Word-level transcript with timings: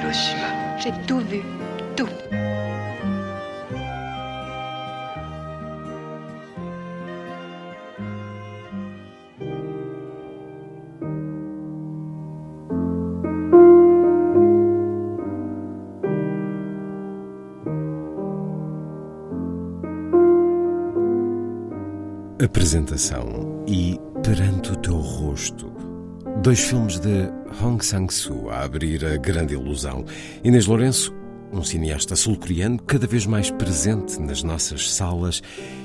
Hiroshima. 0.00 0.78
J'ai 0.78 0.92
tout 1.06 1.20
vu. 1.20 1.42
Tout. 1.94 2.08
Apresentação 22.42 23.64
e 23.68 23.98
Perante 24.22 24.72
o 24.72 24.76
Teu 24.76 24.96
Rosto. 24.96 25.89
Dois 26.42 26.60
filmes 26.60 26.98
de 26.98 27.28
Hong 27.62 27.84
Sang-soo 27.84 28.48
a 28.48 28.62
abrir 28.62 29.04
a 29.04 29.18
grande 29.18 29.52
ilusão. 29.52 30.06
Inês 30.42 30.66
Lourenço, 30.66 31.14
um 31.52 31.62
cineasta 31.62 32.16
sul-coreano 32.16 32.80
cada 32.82 33.06
vez 33.06 33.26
mais 33.26 33.50
presente 33.50 34.18
nas 34.18 34.42
nossas 34.42 34.90
salas 34.90 35.42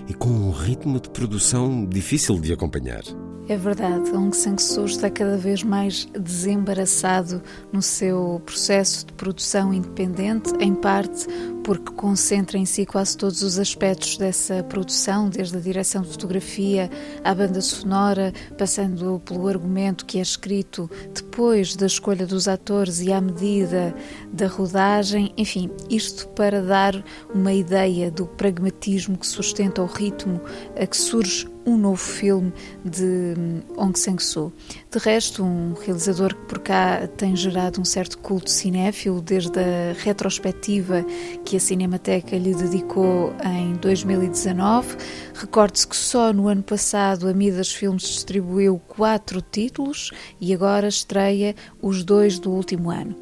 e 0.08 0.14
com 0.14 0.30
um 0.30 0.52
ritmo 0.52 0.98
de 1.02 1.09
produção 1.09 1.86
difícil 1.86 2.39
de 2.39 2.53
acompanhar. 2.53 3.03
É 3.50 3.58
verdade, 3.58 4.09
Aung 4.11 4.33
San 4.33 4.58
Suu 4.58 4.86
está 4.86 5.09
cada 5.09 5.38
vez 5.38 5.61
mais 5.61 6.08
desembaraçado 6.17 7.44
no 7.73 7.81
seu 7.81 8.42
processo 8.45 9.06
de 9.06 9.14
produção 9.14 9.73
independente, 9.73 10.52
em 10.61 10.73
parte 10.73 11.28
porque 11.66 11.91
concentra 11.94 12.59
em 12.59 12.66
si 12.66 12.85
quase 12.85 13.17
todos 13.17 13.41
os 13.41 13.58
aspectos 13.58 14.17
dessa 14.17 14.63
produção, 14.63 15.27
desde 15.27 15.58
a 15.58 15.59
direção 15.59 16.03
de 16.03 16.09
fotografia 16.09 16.91
à 17.23 17.33
banda 17.33 17.59
sonora, 17.59 18.31
passando 18.55 19.19
pelo 19.25 19.47
argumento 19.47 20.05
que 20.05 20.19
é 20.19 20.21
escrito 20.21 20.88
depois 21.11 21.75
da 21.75 21.88
escolha 21.88 22.27
dos 22.27 22.47
atores 22.47 23.02
e 23.02 23.11
à 23.11 23.19
medida 23.19 23.95
da 24.31 24.45
rodagem, 24.45 25.33
enfim, 25.36 25.71
isto 25.89 26.27
para 26.30 26.61
dar 26.61 27.03
uma 27.33 27.52
ideia 27.52 28.11
do 28.11 28.27
pragmatismo 28.27 29.17
que 29.17 29.25
sustenta 29.25 29.81
o 29.81 29.88
ritmo 29.88 30.39
a 30.80 30.86
que 30.86 30.95
surge 30.95 31.47
um 31.66 31.77
novo 31.77 31.97
filme 31.97 32.53
de 32.83 33.33
Aung 33.75 33.97
San 33.97 34.19
Suu. 34.19 34.53
De 34.91 34.99
resto, 34.99 35.43
um 35.43 35.73
realizador 35.73 36.36
que 36.36 36.41
por 36.43 36.59
cá 36.59 37.08
tem 37.17 37.36
gerado 37.36 37.81
um 37.81 37.86
certo 37.86 38.19
culto 38.19 38.52
cinéfilo, 38.52 39.19
desde 39.19 39.59
a 39.59 39.93
retrospectiva 40.03 41.03
que 41.43 41.55
a 41.56 41.59
Cinemateca 41.59 42.38
lhe 42.38 42.53
dedicou 42.53 43.34
em 43.44 43.73
2019. 43.75 44.98
Recorde-se 45.34 45.88
que 45.88 45.95
só 45.95 46.34
no 46.34 46.48
ano 46.48 46.64
passado 46.64 47.28
a 47.28 47.34
Midas 47.34 47.72
Filmes 47.72 48.03
distribuiu 48.03 48.80
quatro 48.88 49.42
títulos 49.42 50.11
e 50.39 50.53
agora 50.53 50.88
estreia 50.88 51.56
os 51.81 52.03
dois 52.03 52.39
do 52.39 52.52
último 52.52 52.92
ano. 52.92 53.16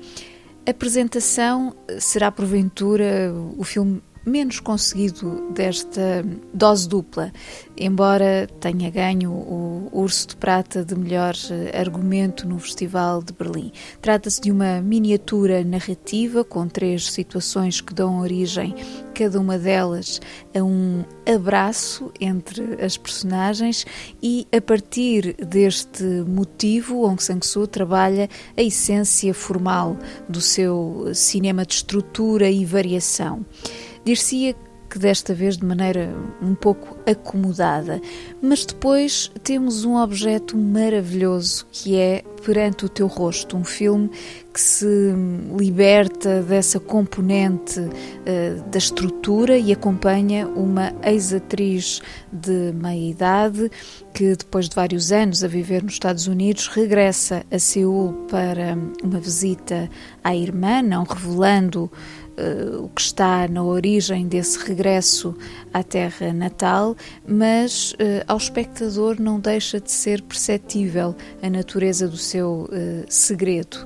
A 0.66 0.72
apresentação 0.72 1.76
será 2.00 2.32
porventura 2.32 3.34
o 3.58 3.64
filme 3.64 4.02
menos 4.26 4.60
conseguido 4.60 5.52
desta 5.52 6.26
dose 6.54 6.88
dupla, 6.88 7.32
embora 7.78 8.48
tenha 8.60 8.90
ganho 8.90 9.32
o 9.32 9.90
Urso 9.92 10.30
de 10.30 10.36
Prata 10.36 10.84
de 10.84 10.96
melhor 10.96 11.34
argumento 11.74 12.48
no 12.48 12.58
Festival 12.60 13.22
de 13.22 13.34
Berlim. 13.34 13.72
Trata-se 14.02 14.42
de 14.42 14.52
uma 14.52 14.82
miniatura 14.82 15.64
narrativa 15.64 16.44
com 16.44 16.68
três 16.68 17.12
situações 17.12 17.82
que 17.82 17.94
dão 17.94 18.20
origem, 18.20 18.76
cada 19.14 19.40
uma 19.40 19.58
delas, 19.58 20.20
a 20.56 20.64
um 20.64 21.04
abraço 21.32 22.12
entre 22.20 22.84
as 22.84 22.98
personagens 22.98 23.86
e, 24.22 24.48
a 24.56 24.62
partir 24.62 25.36
deste 25.46 26.04
motivo, 26.28 27.06
Aung 27.06 27.22
San 27.22 27.40
Suu 27.42 27.68
trabalha 27.68 28.30
a 28.58 28.62
essência 28.62 29.34
formal 29.34 29.98
do 30.28 30.42
seu 30.42 31.12
cinema 31.14 31.66
de 31.66 31.76
estrutura 31.76 32.50
e 32.50 32.66
variação. 32.66 33.46
Dir-se-ia 34.06 34.56
que 34.94 35.00
desta 35.00 35.34
vez 35.34 35.58
de 35.58 35.66
maneira 35.66 36.14
um 36.40 36.54
pouco 36.54 36.96
acomodada, 37.10 38.00
mas 38.40 38.64
depois 38.64 39.32
temos 39.44 39.86
um 39.86 39.96
objeto 39.96 40.56
maravilhoso 40.56 41.66
que 41.72 41.98
é 41.98 42.24
Perante 42.46 42.86
o 42.86 42.90
Teu 42.90 43.08
Rosto, 43.08 43.56
um 43.56 43.64
filme 43.64 44.12
que 44.54 44.60
se 44.60 44.86
liberta 45.58 46.44
dessa 46.44 46.78
componente 46.78 47.80
uh, 47.80 48.70
da 48.70 48.78
estrutura 48.78 49.58
e 49.58 49.72
acompanha 49.72 50.46
uma 50.50 50.94
ex-atriz 51.04 52.02
de 52.32 52.74
meia 52.74 53.10
idade 53.10 53.72
que, 54.14 54.36
depois 54.36 54.68
de 54.68 54.76
vários 54.76 55.12
anos 55.12 55.42
a 55.44 55.48
viver 55.48 55.82
nos 55.82 55.94
Estados 55.94 56.28
Unidos, 56.28 56.68
regressa 56.68 57.46
a 57.50 57.58
Seul 57.58 58.14
para 58.30 58.78
uma 59.02 59.20
visita 59.20 59.90
à 60.22 60.36
irmã, 60.36 60.82
não 60.82 61.04
revelando 61.04 61.90
Uh, 62.36 62.86
o 62.86 62.90
que 62.90 63.02
está 63.02 63.48
na 63.48 63.64
origem 63.64 64.28
desse 64.28 64.58
regresso 64.68 65.36
à 65.72 65.84
terra 65.84 66.34
natal, 66.34 66.96
mas 67.28 67.92
uh, 67.94 68.26
ao 68.28 68.38
espectador 68.38 69.22
não 69.22 69.40
deixa 69.40 69.80
de 69.80 69.92
ser 69.92 70.20
perceptível 70.24 71.16
a 71.44 71.50
natureza 71.50 72.08
do 72.08 72.18
seu 72.18 72.68
uh, 72.72 73.06
segredo. 73.08 73.86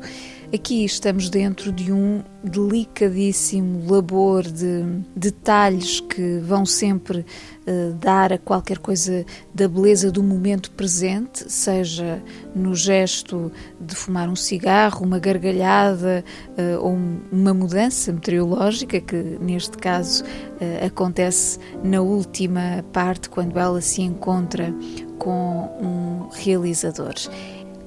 Aqui 0.53 0.85
estamos 0.85 1.29
dentro 1.29 1.73
de 1.73 1.91
um 1.91 2.23
delicadíssimo 2.41 3.91
labor 3.91 4.43
de 4.43 4.81
detalhes 5.13 5.99
que 5.99 6.39
vão 6.39 6.65
sempre 6.65 7.19
uh, 7.67 7.93
dar 7.95 8.31
a 8.31 8.37
qualquer 8.37 8.77
coisa 8.77 9.25
da 9.53 9.67
beleza 9.67 10.09
do 10.09 10.23
momento 10.23 10.71
presente, 10.71 11.51
seja 11.51 12.23
no 12.55 12.73
gesto 12.73 13.51
de 13.77 13.93
fumar 13.93 14.29
um 14.29 14.37
cigarro, 14.37 15.05
uma 15.05 15.19
gargalhada 15.19 16.23
uh, 16.51 16.81
ou 16.81 16.97
uma 17.29 17.53
mudança 17.53 18.13
meteorológica, 18.13 19.01
que 19.01 19.37
neste 19.41 19.77
caso 19.77 20.23
uh, 20.23 20.85
acontece 20.85 21.59
na 21.83 21.99
última 21.99 22.85
parte, 22.93 23.29
quando 23.29 23.59
ela 23.59 23.81
se 23.81 24.01
encontra 24.01 24.73
com 25.19 25.69
um 25.81 26.29
realizador 26.31 27.15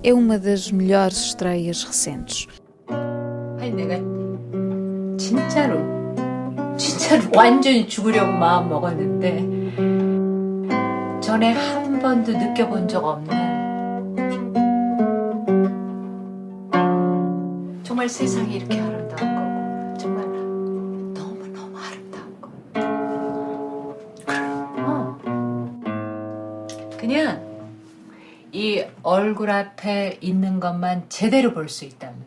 é 0.02 0.14
uma 0.14 0.38
das 0.38 0.70
melhores 0.70 1.18
estreias 1.26 1.84
recentes. 1.84 2.46
아니 2.88 3.70
내가 3.72 3.96
진짜로 5.18 5.78
진짜로 6.76 7.22
완전히 7.34 7.86
죽으려고 7.86 8.32
마음 8.32 8.70
먹었는데 8.70 9.60
전에 11.20 11.52
한 11.52 11.98
번도 12.00 12.32
느껴본 12.32 12.88
적 12.88 13.04
없는 13.04 13.50
정말 17.82 18.08
세상이 18.08 18.56
이렇게 18.56 18.80
아 18.80 18.99
이 28.51 28.83
얼굴 29.03 29.49
앞에 29.51 30.19
있는 30.21 30.59
것만 30.59 31.09
제대로 31.09 31.53
볼 31.53 31.67
수 31.67 31.85
있다면. 31.85 32.23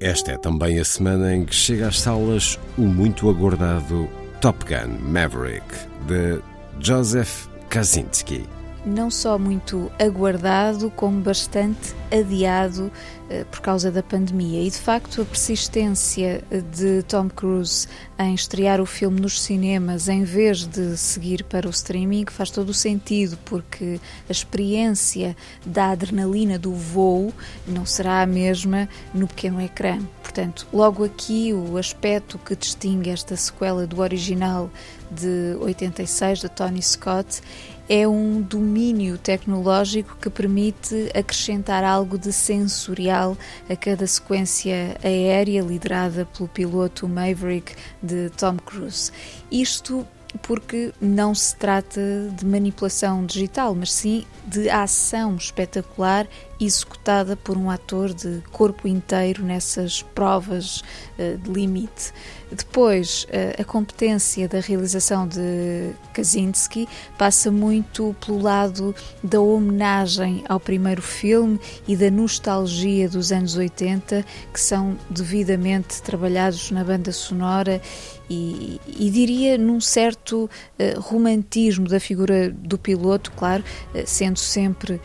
Esta 0.00 0.32
é 0.32 0.38
também 0.38 0.78
a 0.78 0.84
semana 0.84 1.34
em 1.34 1.44
que 1.44 1.54
chega 1.54 1.88
às 1.88 2.00
salas 2.00 2.58
o 2.78 2.82
muito 2.82 3.28
aguardado 3.28 4.08
Top 4.40 4.64
Gun 4.64 4.96
Maverick, 5.00 5.66
de 6.06 6.40
Joseph 6.80 7.48
Kaczynski. 7.68 8.46
Não 8.85 9.09
só 9.09 9.39
muito 9.39 9.91
aguardado, 9.99 10.91
como 10.91 11.21
bastante 11.21 11.95
adiado 12.11 12.91
eh, 13.29 13.45
por 13.49 13.61
causa 13.61 13.89
da 13.89 14.03
pandemia. 14.03 14.61
E 14.61 14.69
de 14.69 14.77
facto, 14.77 15.21
a 15.21 15.25
persistência 15.25 16.43
de 16.71 17.01
Tom 17.03 17.29
Cruise 17.29 17.87
em 18.19 18.35
estrear 18.35 18.79
o 18.79 18.85
filme 18.85 19.19
nos 19.19 19.41
cinemas 19.41 20.07
em 20.07 20.23
vez 20.23 20.65
de 20.67 20.95
seguir 20.97 21.43
para 21.45 21.65
o 21.65 21.71
streaming 21.71 22.25
faz 22.29 22.51
todo 22.51 22.69
o 22.69 22.73
sentido, 22.73 23.37
porque 23.45 23.99
a 24.29 24.31
experiência 24.31 25.35
da 25.65 25.91
adrenalina 25.91 26.59
do 26.59 26.73
voo 26.73 27.33
não 27.65 27.85
será 27.85 28.21
a 28.21 28.25
mesma 28.25 28.87
no 29.13 29.27
pequeno 29.27 29.61
ecrã. 29.61 29.99
Portanto, 30.21 30.67
logo 30.71 31.03
aqui 31.03 31.53
o 31.53 31.77
aspecto 31.77 32.37
que 32.37 32.55
distingue 32.55 33.09
esta 33.09 33.35
sequela 33.35 33.87
do 33.87 34.01
original 34.01 34.69
de 35.09 35.55
86 35.59 36.39
de 36.39 36.49
Tony 36.49 36.81
Scott, 36.81 37.41
é 37.87 38.07
um 38.07 38.41
domínio 38.41 39.17
tecnológico 39.17 40.17
que 40.19 40.29
permite 40.29 41.09
acrescentar 41.13 41.83
algo 41.83 42.17
de 42.17 42.31
sensorial 42.31 43.37
a 43.69 43.75
cada 43.75 44.07
sequência 44.07 44.97
aérea 45.03 45.61
liderada 45.61 46.25
pelo 46.25 46.47
piloto 46.47 47.07
Maverick 47.07 47.75
de 48.01 48.29
Tom 48.31 48.57
Cruise. 48.57 49.11
Isto 49.51 50.07
porque 50.41 50.91
não 50.99 51.35
se 51.35 51.55
trata 51.55 52.01
de 52.35 52.45
manipulação 52.45 53.25
digital, 53.25 53.75
mas 53.75 53.91
sim 53.91 54.25
de 54.47 54.69
ação 54.69 55.35
espetacular 55.35 56.27
executada 56.59 57.35
por 57.35 57.57
um 57.57 57.69
ator 57.69 58.13
de 58.13 58.41
corpo 58.51 58.87
inteiro 58.87 59.43
nessas 59.43 60.01
provas 60.01 60.81
uh, 61.17 61.37
de 61.37 61.51
limite. 61.51 62.13
Depois, 62.51 63.25
uh, 63.25 63.61
a 63.61 63.63
competência 63.63 64.47
da 64.47 64.59
realização 64.59 65.27
de 65.27 65.91
Kaczynski 66.13 66.87
passa 67.17 67.51
muito 67.51 68.15
pelo 68.25 68.41
lado 68.41 68.95
da 69.23 69.39
homenagem 69.41 70.43
ao 70.47 70.59
primeiro 70.59 71.01
filme 71.01 71.59
e 71.87 71.95
da 71.95 72.11
nostalgia 72.11 73.09
dos 73.09 73.31
anos 73.31 73.55
80, 73.55 74.25
que 74.53 74.59
são 74.59 74.97
devidamente 75.09 76.01
trabalhados 76.01 76.69
na 76.71 76.83
banda 76.83 77.11
sonora 77.11 77.81
e, 78.29 78.79
e, 78.87 79.09
diria 79.09 79.57
num 79.57 79.81
certo 79.81 80.45
uh, 80.45 80.99
romantismo 80.99 81.87
da 81.87 81.99
figura 81.99 82.49
do 82.49 82.77
piloto, 82.77 83.31
claro, 83.31 83.63
uh, 83.93 84.03
sendo 84.05 84.39
sempre 84.39 85.01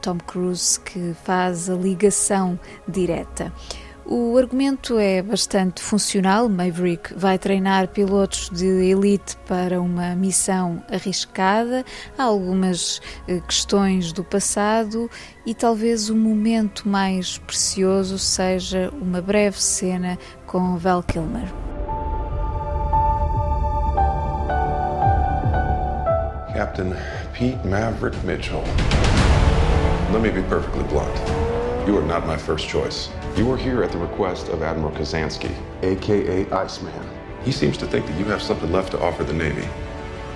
Tom 0.00 0.18
Cruise 0.18 0.78
que 0.80 1.14
faz 1.24 1.68
a 1.70 1.74
ligação 1.74 2.58
direta. 2.86 3.52
O 4.10 4.38
argumento 4.38 4.98
é 4.98 5.20
bastante 5.20 5.82
funcional. 5.82 6.48
Maverick 6.48 7.12
vai 7.14 7.38
treinar 7.38 7.88
pilotos 7.88 8.48
de 8.48 8.64
elite 8.64 9.36
para 9.46 9.82
uma 9.82 10.14
missão 10.16 10.82
arriscada. 10.90 11.84
Há 12.16 12.22
algumas 12.22 13.02
questões 13.46 14.10
do 14.10 14.24
passado 14.24 15.10
e 15.44 15.54
talvez 15.54 16.08
o 16.08 16.16
momento 16.16 16.88
mais 16.88 17.36
precioso 17.36 18.18
seja 18.18 18.90
uma 18.98 19.20
breve 19.20 19.60
cena 19.60 20.18
com 20.46 20.78
Val 20.78 21.02
Kilmer. 21.02 21.52
Captain 26.54 26.94
Pete 27.34 27.68
Maverick 27.68 28.16
Mitchell. 28.24 28.64
Let 30.10 30.22
me 30.22 30.30
be 30.30 30.40
perfectly 30.48 30.84
blunt. 30.84 31.14
You 31.86 31.98
are 31.98 32.02
not 32.02 32.26
my 32.26 32.38
first 32.38 32.66
choice. 32.66 33.10
You 33.36 33.52
are 33.52 33.58
here 33.58 33.82
at 33.82 33.92
the 33.92 33.98
request 33.98 34.48
of 34.48 34.62
Admiral 34.62 34.90
Kazansky, 34.92 35.54
aka 35.82 36.50
Iceman. 36.50 37.10
He 37.44 37.52
seems 37.52 37.76
to 37.76 37.86
think 37.86 38.06
that 38.06 38.18
you 38.18 38.24
have 38.24 38.40
something 38.40 38.72
left 38.72 38.92
to 38.92 39.00
offer 39.00 39.22
the 39.22 39.34
Navy. 39.34 39.66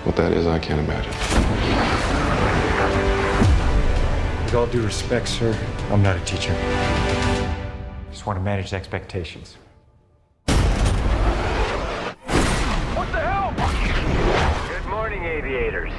What 0.04 0.14
that 0.16 0.32
is, 0.32 0.46
I 0.46 0.58
can't 0.58 0.78
imagine. 0.78 1.10
With 4.44 4.54
all 4.54 4.66
due 4.66 4.82
respect, 4.82 5.26
sir, 5.26 5.58
I'm 5.90 6.02
not 6.02 6.16
a 6.16 6.24
teacher. 6.26 6.54
Just 8.10 8.26
want 8.26 8.38
to 8.38 8.42
manage 8.42 8.74
expectations. 8.74 9.56
What 12.94 13.10
the 13.10 13.20
hell? 13.20 13.54
Good 14.68 14.86
morning, 14.90 15.24
aviators. 15.24 15.92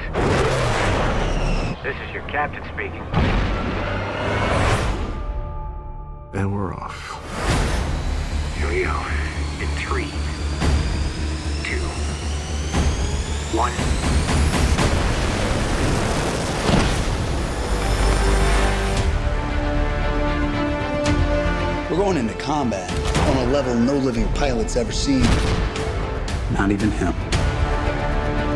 This 1.82 1.96
is 2.08 2.14
your 2.14 2.24
captain 2.30 2.64
speaking. 2.72 3.04
And 6.34 6.54
we're 6.54 6.74
off. 6.74 6.98
Here 8.58 8.68
we 8.70 8.84
go. 8.84 9.06
In 9.62 9.68
three, 9.78 10.10
two, 11.64 11.80
one. 13.56 13.74
We're 21.90 21.98
going 21.98 22.18
into 22.18 22.34
combat 22.36 22.92
on 23.30 23.38
a 23.48 23.52
level 23.52 23.76
no 23.76 23.96
living 23.96 24.28
pilot's 24.34 24.76
ever 24.76 24.92
seen. 24.92 25.22
Not 26.52 26.72
even 26.72 26.90
him. 26.90 27.14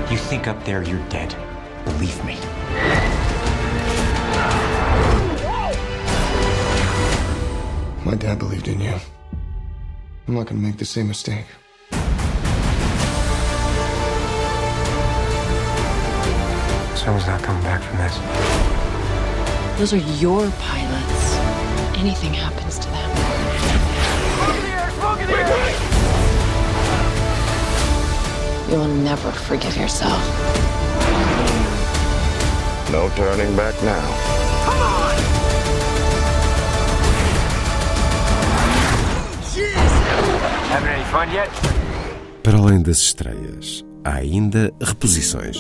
You 0.10 0.18
think 0.18 0.48
up 0.48 0.66
there 0.66 0.81
you're 0.81 1.08
dead. 1.10 1.36
Believe 1.86 2.25
me. 2.25 2.38
My 8.07 8.15
dad 8.15 8.39
believed 8.39 8.69
in 8.69 8.80
you. 8.80 8.95
I'm 10.30 10.36
not 10.36 10.48
gonna 10.48 10.62
make 10.62 10.77
the 10.77 10.86
same 10.86 11.09
mistake. 11.09 11.45
Someone's 16.95 17.27
not 17.27 17.44
coming 17.44 17.63
back 17.63 17.81
from 17.81 17.98
this. 17.98 18.18
Those 19.77 19.92
are 19.92 19.98
your 20.24 20.50
pilots. 20.51 21.36
Anything 21.98 22.33
happens 22.33 22.80
to 22.80 22.88
them. 22.88 23.12
Smoke 24.38 24.56
in 24.56 24.62
the 24.63 24.69
air! 24.69 24.89
Smoke 24.92 25.19
in 25.19 25.27
the 25.27 25.33
air! 25.36 25.75
You'll 28.71 28.95
never 29.04 29.31
forgive 29.33 29.75
yourself. 29.75 30.24
No 32.89 33.09
turning 33.18 33.54
back 33.57 33.75
now. 33.83 34.26
Para 42.44 42.58
além 42.58 42.81
das 42.81 42.98
estreias, 42.98 43.86
há 44.04 44.16
ainda 44.16 44.74
reposições. 44.81 45.58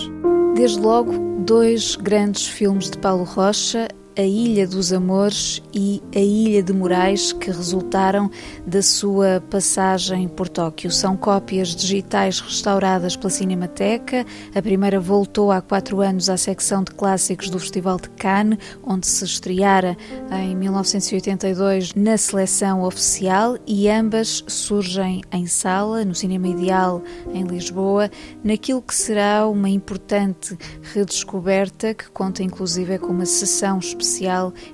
Desde 0.53 0.79
logo, 0.79 1.43
dois 1.45 1.95
grandes 1.95 2.45
filmes 2.45 2.89
de 2.89 2.97
Paulo 2.97 3.23
Rocha, 3.23 3.87
a 4.17 4.21
Ilha 4.23 4.67
dos 4.67 4.91
Amores 4.91 5.61
e 5.71 6.01
A 6.15 6.19
Ilha 6.19 6.63
de 6.63 6.73
Moraes, 6.73 7.31
que 7.31 7.51
resultaram 7.51 8.31
da 8.65 8.81
sua 8.81 9.43
passagem 9.47 10.27
por 10.27 10.49
Tóquio. 10.49 10.91
São 10.91 11.15
cópias 11.15 11.75
digitais 11.75 12.39
restauradas 12.39 13.15
pela 13.15 13.29
Cinemateca. 13.29 14.25
A 14.55 14.61
primeira 14.61 14.99
voltou 14.99 15.51
há 15.51 15.61
quatro 15.61 16.01
anos 16.01 16.29
à 16.29 16.37
secção 16.37 16.83
de 16.83 16.91
clássicos 16.93 17.51
do 17.51 17.59
Festival 17.59 17.97
de 17.97 18.09
Cannes, 18.09 18.57
onde 18.83 19.05
se 19.05 19.23
estreara 19.23 19.95
em 20.31 20.55
1982 20.55 21.93
na 21.93 22.17
seleção 22.17 22.81
oficial, 22.81 23.55
e 23.67 23.87
ambas 23.87 24.43
surgem 24.47 25.21
em 25.31 25.45
sala, 25.45 26.03
no 26.03 26.15
Cinema 26.15 26.47
Ideal, 26.47 27.03
em 27.31 27.43
Lisboa, 27.43 28.09
naquilo 28.43 28.81
que 28.81 28.95
será 28.95 29.47
uma 29.47 29.69
importante 29.69 30.57
redescoberta 30.81 31.93
que 31.93 32.09
conta 32.09 32.41
inclusive 32.41 32.97
com 32.97 33.07
uma 33.07 33.25
sessão 33.25 33.77
especial 33.77 34.06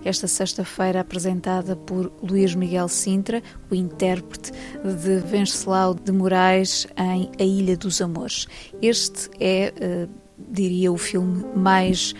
esta 0.05 0.27
sexta-feira 0.27 1.01
apresentada 1.01 1.75
por 1.75 2.11
Luís 2.21 2.55
Miguel 2.55 2.87
Sintra, 2.87 3.41
o 3.69 3.75
intérprete 3.75 4.51
de 4.83 5.19
Venceslau 5.19 5.93
de 5.93 6.11
Moraes 6.11 6.87
em 6.97 7.29
A 7.39 7.43
Ilha 7.43 7.75
dos 7.75 8.01
Amores. 8.01 8.47
Este 8.81 9.29
é, 9.39 9.73
uh, 10.07 10.09
diria, 10.51 10.91
o 10.91 10.97
filme 10.97 11.43
mais 11.55 12.13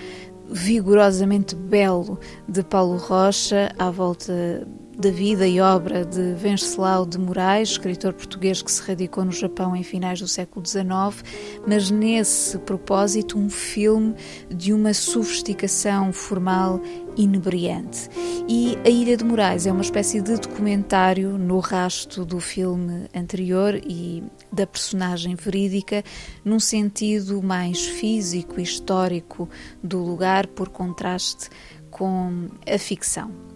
vigorosamente 0.50 1.56
belo 1.56 2.20
de 2.48 2.64
Paulo 2.64 2.98
Rocha 2.98 3.74
à 3.78 3.90
volta 3.90 4.68
da 4.98 5.10
vida 5.10 5.48
e 5.48 5.60
obra 5.60 6.06
de 6.06 6.34
Venceslau 6.36 7.06
de 7.06 7.18
Moraes, 7.18 7.70
escritor 7.70 8.14
português 8.14 8.62
que 8.62 8.72
se 8.72 8.82
radicou 8.82 9.26
no 9.26 9.32
Japão 9.32 9.76
em 9.76 9.84
finais 9.84 10.20
do 10.20 10.28
século 10.28 10.66
XIX, 10.66 11.24
mas 11.68 11.90
nesse 11.90 12.58
propósito 12.60 13.38
um 13.38 13.50
filme 13.50 14.16
de 14.50 14.72
uma 14.72 14.94
sofisticação 14.94 16.14
formal 16.14 16.80
inebriante. 17.18 18.10
E 18.48 18.78
A 18.86 18.90
Ilha 18.90 19.18
de 19.18 19.24
Moraes 19.24 19.66
é 19.66 19.72
uma 19.72 19.82
espécie 19.82 20.22
de 20.22 20.36
documentário 20.38 21.38
no 21.38 21.60
rasto 21.60 22.24
do 22.24 22.40
filme 22.40 23.08
anterior 23.16 23.76
e 23.76 24.24
da 24.52 24.68
personagem 24.68 25.36
verídica, 25.36 26.04
num 26.46 26.60
sentido 26.60 27.42
mais 27.42 27.84
físico 27.86 28.60
e 28.60 28.64
histórico 28.64 29.50
do 29.82 30.00
lugar, 30.00 30.48
por 30.48 30.70
contraste 30.70 31.50
com 31.90 32.48
a 32.68 32.78
ficção. 32.78 33.53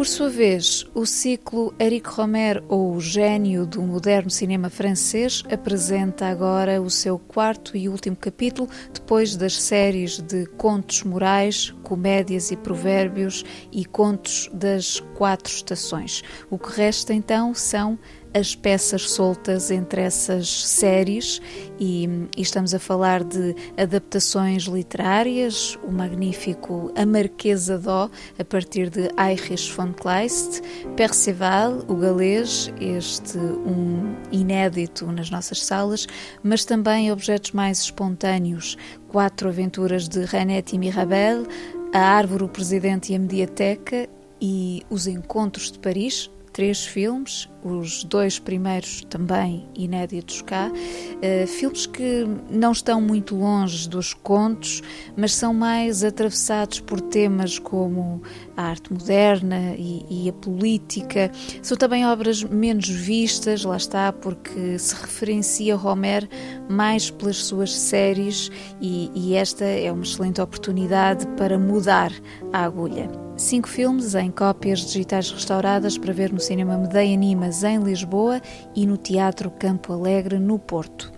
Por 0.00 0.06
sua 0.06 0.30
vez, 0.30 0.86
o 0.94 1.04
ciclo 1.04 1.74
Eric 1.78 2.08
Romer, 2.08 2.64
ou 2.70 2.94
o 2.94 3.00
gênio 3.02 3.66
do 3.66 3.82
moderno 3.82 4.30
cinema 4.30 4.70
francês, 4.70 5.42
apresenta 5.52 6.24
agora 6.24 6.80
o 6.80 6.88
seu 6.88 7.18
quarto 7.18 7.76
e 7.76 7.86
último 7.86 8.16
capítulo, 8.16 8.66
depois 8.94 9.36
das 9.36 9.60
séries 9.60 10.18
de 10.18 10.46
contos 10.56 11.02
morais, 11.02 11.74
comédias 11.82 12.50
e 12.50 12.56
provérbios 12.56 13.44
e 13.70 13.84
contos 13.84 14.48
das 14.54 15.00
quatro 15.18 15.52
estações. 15.52 16.22
O 16.48 16.58
que 16.58 16.74
resta 16.74 17.12
então 17.12 17.52
são 17.52 17.98
as 18.32 18.54
peças 18.54 19.10
soltas 19.10 19.70
entre 19.70 20.02
essas 20.02 20.48
séries 20.48 21.40
e, 21.78 22.08
e 22.36 22.42
estamos 22.42 22.74
a 22.74 22.78
falar 22.78 23.24
de 23.24 23.54
adaptações 23.76 24.64
literárias, 24.64 25.78
o 25.82 25.90
magnífico 25.90 26.92
A 26.96 27.04
Marquesa 27.04 27.78
Dó, 27.78 28.10
a 28.38 28.44
partir 28.44 28.88
de 28.88 29.08
Heinrich 29.18 29.72
von 29.72 29.92
Kleist, 29.92 30.62
Perceval, 30.96 31.84
o 31.88 31.94
galês, 31.96 32.72
este 32.80 33.38
um 33.38 34.14
inédito 34.30 35.06
nas 35.06 35.30
nossas 35.30 35.64
salas, 35.64 36.06
mas 36.42 36.64
também 36.64 37.10
objetos 37.10 37.52
mais 37.52 37.80
espontâneos, 37.80 38.76
Quatro 39.08 39.48
Aventuras 39.48 40.08
de 40.08 40.24
Renette 40.24 40.76
e 40.76 40.78
Mirabel, 40.78 41.46
A 41.92 41.98
Árvore, 41.98 42.44
o 42.44 42.48
Presidente 42.48 43.12
e 43.12 43.16
a 43.16 43.18
Mediateca 43.18 44.08
e 44.40 44.82
Os 44.88 45.06
Encontros 45.06 45.72
de 45.72 45.78
Paris, 45.78 46.30
três 46.60 46.84
filmes, 46.84 47.48
os 47.64 48.04
dois 48.04 48.38
primeiros 48.38 49.00
também 49.08 49.66
inéditos 49.74 50.42
cá, 50.42 50.70
uh, 50.70 51.46
filmes 51.46 51.86
que 51.86 52.26
não 52.50 52.70
estão 52.72 53.00
muito 53.00 53.34
longe 53.34 53.88
dos 53.88 54.12
contos, 54.12 54.82
mas 55.16 55.34
são 55.34 55.54
mais 55.54 56.04
atravessados 56.04 56.78
por 56.78 57.00
temas 57.00 57.58
como 57.58 58.20
a 58.54 58.64
arte 58.64 58.92
moderna 58.92 59.74
e, 59.78 60.04
e 60.10 60.28
a 60.28 60.34
política. 60.34 61.32
São 61.62 61.78
também 61.78 62.06
obras 62.06 62.44
menos 62.44 62.90
vistas, 62.90 63.64
lá 63.64 63.78
está, 63.78 64.12
porque 64.12 64.78
se 64.78 64.94
referencia 64.94 65.78
Homer 65.78 66.28
mais 66.68 67.10
pelas 67.10 67.38
suas 67.38 67.72
séries 67.72 68.50
e, 68.82 69.10
e 69.14 69.34
esta 69.34 69.64
é 69.64 69.90
uma 69.90 70.02
excelente 70.02 70.42
oportunidade 70.42 71.26
para 71.38 71.58
mudar 71.58 72.12
a 72.52 72.66
agulha. 72.66 73.29
Cinco 73.40 73.70
filmes 73.70 74.14
em 74.14 74.30
cópias 74.30 74.80
digitais 74.80 75.30
restauradas 75.30 75.96
para 75.96 76.12
ver 76.12 76.30
no 76.30 76.38
Cinema 76.38 76.76
Medeia 76.76 77.14
Animas 77.14 77.64
em 77.64 77.78
Lisboa 77.78 78.38
e 78.76 78.86
no 78.86 78.98
Teatro 78.98 79.50
Campo 79.50 79.94
Alegre 79.94 80.38
no 80.38 80.58
Porto. 80.58 81.10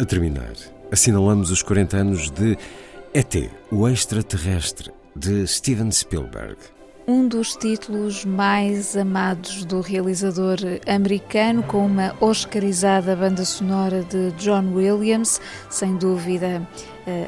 A 0.00 0.04
terminar, 0.04 0.52
assinalamos 0.92 1.50
os 1.50 1.60
40 1.60 1.96
anos 1.96 2.30
de 2.30 2.56
ET, 3.12 3.50
o 3.68 3.88
extraterrestre, 3.88 4.92
de 5.16 5.44
Steven 5.44 5.90
Spielberg 5.90 6.56
um 7.10 7.26
dos 7.26 7.56
títulos 7.56 8.24
mais 8.24 8.96
amados 8.96 9.64
do 9.64 9.80
realizador 9.80 10.58
americano, 10.86 11.60
com 11.64 11.84
uma 11.84 12.14
oscarizada 12.20 13.16
banda 13.16 13.44
sonora 13.44 14.04
de 14.04 14.30
John 14.38 14.72
Williams, 14.74 15.40
sem 15.68 15.96
dúvida 15.96 16.64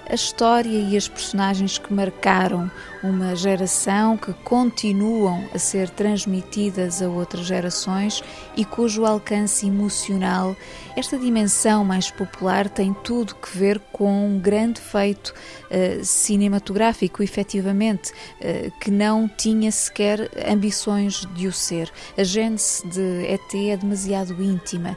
a 0.09 0.14
história 0.14 0.79
e 0.79 0.97
as 0.97 1.09
personagens 1.09 1.79
que 1.79 1.93
marcaram 1.93 2.71
uma 3.02 3.35
geração, 3.35 4.17
que 4.17 4.33
continuam 4.33 5.49
a 5.52 5.59
ser 5.59 5.91
transmitidas 5.91 7.02
a 7.02 7.09
outras 7.09 7.47
gerações 7.47 8.23
e 8.57 8.64
cujo 8.64 9.05
alcance 9.05 9.67
emocional, 9.67 10.57
esta 10.97 11.19
dimensão 11.19 11.85
mais 11.85 12.11
popular, 12.11 12.69
tem 12.69 12.95
tudo 12.95 13.35
que 13.35 13.57
ver 13.57 13.81
com 13.93 14.29
um 14.29 14.38
grande 14.38 14.81
feito 14.81 15.29
uh, 15.29 16.05
cinematográfico, 16.05 17.23
efetivamente, 17.23 18.12
uh, 18.12 18.71
que 18.79 18.91
não 18.91 19.29
tinha 19.29 19.73
sequer 19.73 20.31
ambições 20.49 21.26
de 21.35 21.49
o 21.49 21.52
ser. 21.52 21.91
A 22.17 22.23
gênese 22.23 22.87
de 22.87 23.26
ET 23.26 23.55
é 23.55 23.76
demasiado 23.76 24.43
íntima 24.43 24.97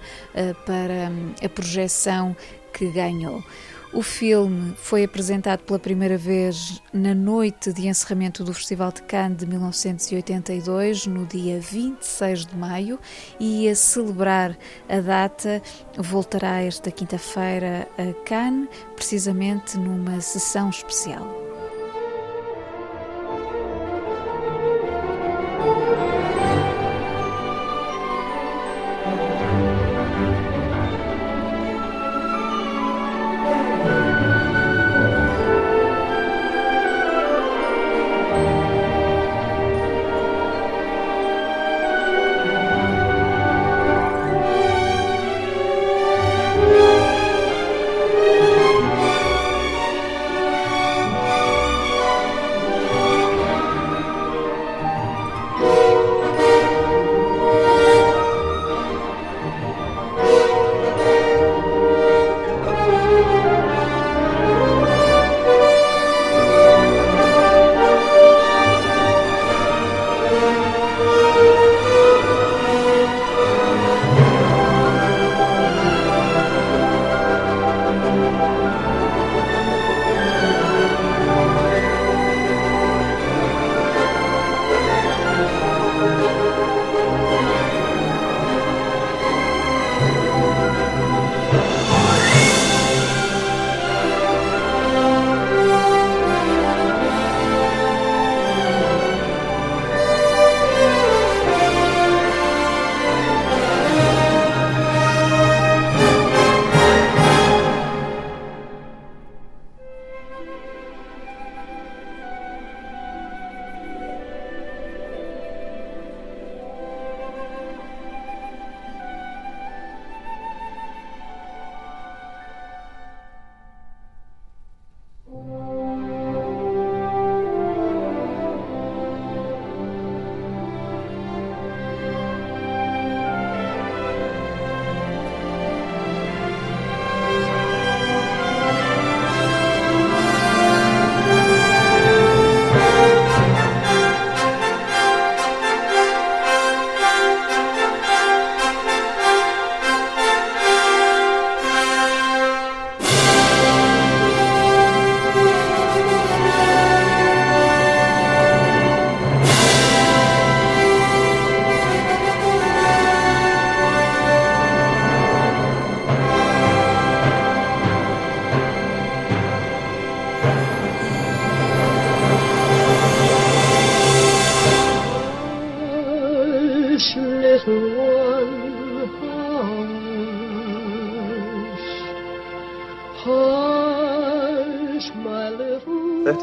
para 0.65 1.09
um, 1.09 1.33
a 1.43 1.49
projeção 1.49 2.35
que 2.73 2.87
ganhou. 2.91 3.43
O 3.95 4.01
filme 4.01 4.73
foi 4.75 5.05
apresentado 5.05 5.61
pela 5.61 5.79
primeira 5.79 6.17
vez 6.17 6.83
na 6.91 7.15
noite 7.15 7.71
de 7.71 7.87
encerramento 7.87 8.43
do 8.43 8.53
Festival 8.53 8.91
de 8.91 9.01
Cannes 9.03 9.37
de 9.37 9.45
1982, 9.45 11.07
no 11.07 11.25
dia 11.25 11.61
26 11.61 12.45
de 12.45 12.57
maio, 12.57 12.99
e 13.39 13.69
a 13.69 13.73
celebrar 13.73 14.57
a 14.89 14.99
data 14.99 15.61
voltará 15.97 16.61
esta 16.61 16.91
quinta-feira 16.91 17.87
a 17.97 18.13
Cannes, 18.25 18.67
precisamente 18.97 19.77
numa 19.77 20.19
sessão 20.19 20.69
especial. 20.69 21.44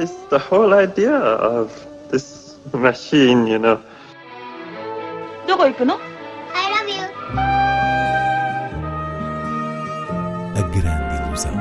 is 0.02 0.12
the 0.30 0.38
whole 0.38 0.75
idea 0.75 1.14
of 1.14 1.71
this 2.11 2.56
machine, 2.73 3.47
you 3.47 3.59
know. 3.59 3.80
I 6.61 6.64
love 6.75 6.88
you. 6.97 7.04
A. 11.47 11.52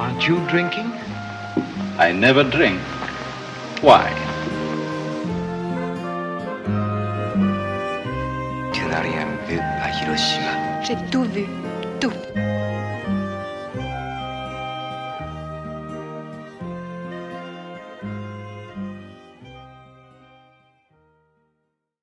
Aren't 0.00 0.22
you 0.28 0.36
drinking? 0.48 0.90
I 1.98 2.12
never 2.12 2.42
drink. 2.42 2.80
Why? 3.80 4.06
J'ai 10.84 10.96
tout 11.10 11.24
vu. 11.24 11.46